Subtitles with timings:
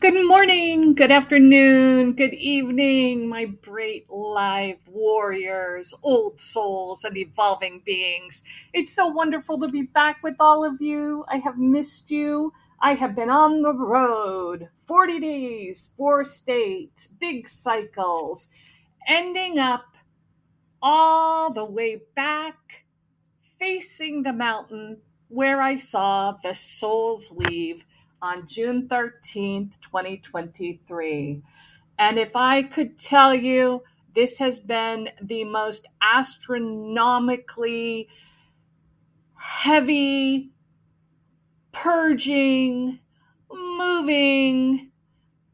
[0.00, 8.44] Good morning, good afternoon, good evening, my great live warriors, old souls, and evolving beings.
[8.72, 11.24] It's so wonderful to be back with all of you.
[11.26, 12.52] I have missed you.
[12.80, 18.50] I have been on the road 40 days, four states, big cycles,
[19.08, 19.96] ending up
[20.80, 22.84] all the way back
[23.58, 27.84] facing the mountain where I saw the souls leave
[28.20, 31.42] on June 13th, 2023.
[31.98, 33.82] And if I could tell you,
[34.14, 38.08] this has been the most astronomically
[39.34, 40.50] heavy,
[41.72, 42.98] purging,
[43.50, 44.90] moving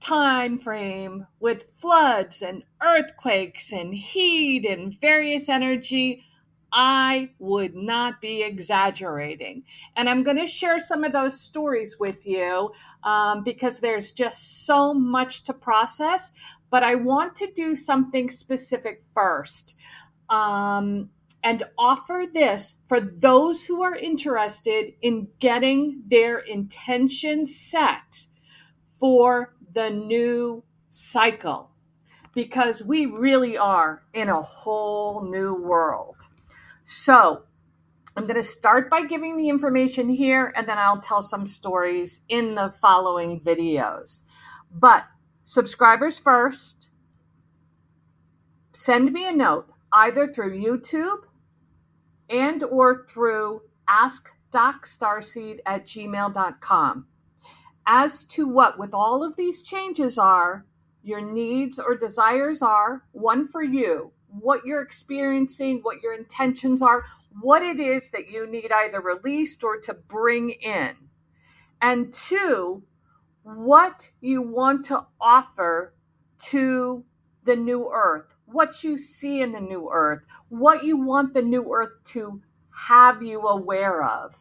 [0.00, 6.24] time frame with floods and earthquakes and heat and various energy
[6.76, 9.62] I would not be exaggerating.
[9.94, 12.72] And I'm going to share some of those stories with you
[13.04, 16.32] um, because there's just so much to process.
[16.70, 19.76] But I want to do something specific first
[20.28, 21.10] um,
[21.44, 28.26] and offer this for those who are interested in getting their intention set
[28.98, 31.70] for the new cycle
[32.34, 36.16] because we really are in a whole new world.
[36.84, 37.42] So
[38.16, 42.20] I'm going to start by giving the information here and then I'll tell some stories
[42.28, 44.22] in the following videos.
[44.70, 45.04] But
[45.44, 46.88] subscribers first,
[48.72, 51.20] send me a note either through YouTube
[52.28, 57.06] and or through askdocstarseed at gmail.com
[57.86, 60.64] as to what with all of these changes are
[61.02, 67.04] your needs or desires are one for you what you're experiencing, what your intentions are,
[67.40, 70.94] what it is that you need either released or to bring in.
[71.80, 72.82] And two,
[73.42, 75.94] what you want to offer
[76.38, 77.04] to
[77.44, 81.72] the new earth, what you see in the new earth, what you want the new
[81.72, 82.40] earth to
[82.70, 84.34] have you aware of.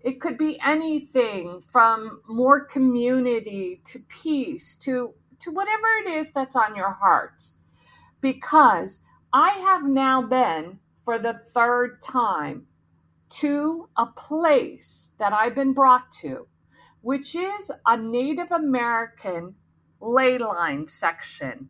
[0.00, 6.56] It could be anything from more community to peace to, to whatever it is that's
[6.56, 7.42] on your heart.
[8.20, 9.00] Because
[9.32, 12.66] I have now been for the third time
[13.28, 16.46] to a place that I've been brought to,
[17.00, 19.56] which is a Native American
[20.00, 21.68] ley line section.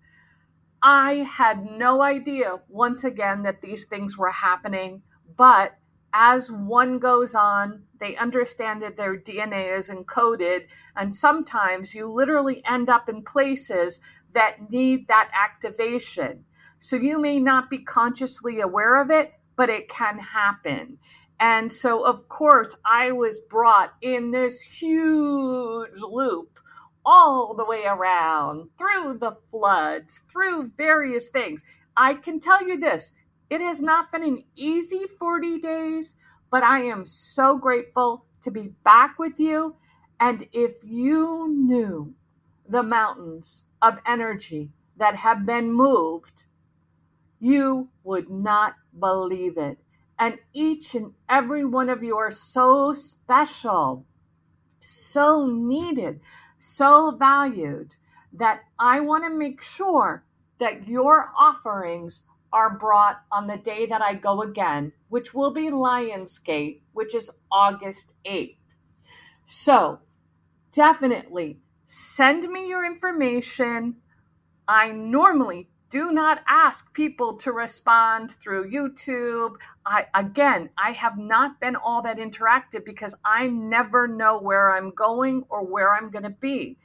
[0.82, 5.02] I had no idea, once again, that these things were happening,
[5.36, 5.76] but
[6.12, 12.62] as one goes on, they understand that their DNA is encoded, and sometimes you literally
[12.64, 14.00] end up in places
[14.34, 16.44] that need that activation.
[16.86, 20.98] So you may not be consciously aware of it, but it can happen.
[21.40, 26.60] And so, of course, I was brought in this huge loop
[27.04, 31.64] all the way around through the floods, through various things.
[31.96, 33.14] I can tell you this
[33.50, 36.14] it has not been an easy 40 days,
[36.52, 39.74] but I am so grateful to be back with you.
[40.20, 42.14] And if you knew
[42.68, 46.44] the mountains of energy that have been moved
[47.40, 49.78] you would not believe it.
[50.18, 54.06] And each and every one of you are so special,
[54.80, 56.20] so needed,
[56.58, 57.94] so valued
[58.32, 60.24] that I want to make sure
[60.58, 65.70] that your offerings are brought on the day that I go again, which will be
[65.70, 68.56] Lion's Gate, which is August 8th.
[69.46, 70.00] So
[70.72, 73.96] definitely send me your information.
[74.66, 79.56] I normally do not ask people to respond through YouTube.
[79.84, 84.90] I again, I have not been all that interactive because I never know where I'm
[84.90, 86.76] going or where I'm going to be.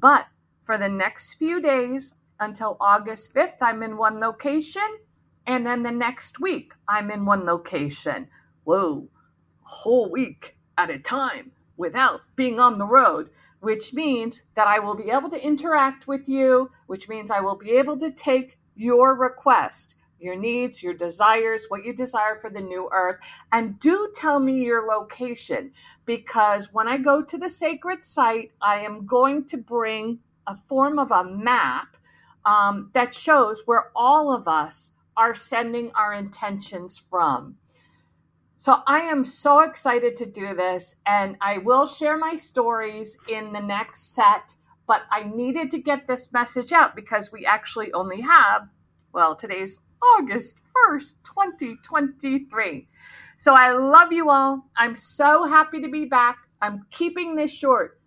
[0.00, 0.26] But
[0.64, 4.98] for the next few days until August 5th, I'm in one location,
[5.46, 8.28] and then the next week I'm in one location.
[8.64, 9.08] Whoa,
[9.62, 13.30] whole week at a time without being on the road
[13.60, 17.56] which means that I will be able to interact with you, which means I will
[17.56, 22.60] be able to take your request, your needs, your desires, what you desire for the
[22.60, 23.18] new earth.
[23.52, 25.72] And do tell me your location
[26.06, 30.98] because when I go to the sacred site, I am going to bring a form
[30.98, 31.96] of a map
[32.44, 37.56] um, that shows where all of us are sending our intentions from.
[38.58, 43.52] So I am so excited to do this, and I will share my stories in
[43.52, 44.54] the next set
[44.88, 48.62] but I needed to get this message out because we actually only have,
[49.12, 52.88] well, today's August 1st, 2023.
[53.36, 54.64] So I love you all.
[54.76, 56.38] I'm so happy to be back.
[56.62, 58.00] I'm keeping this short.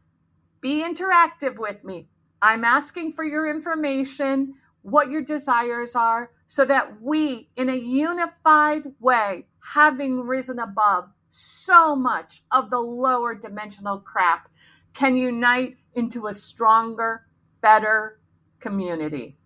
[0.60, 2.08] Be interactive with me.
[2.42, 8.84] I'm asking for your information, what your desires are, so that we, in a unified
[9.00, 14.50] way, having risen above so much of the lower dimensional crap,
[14.94, 17.26] can unite into a stronger,
[17.62, 18.20] better
[18.60, 19.38] community.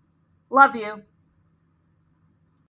[0.49, 1.03] Love you.